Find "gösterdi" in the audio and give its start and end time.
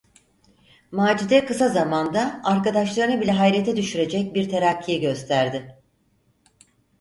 5.01-5.81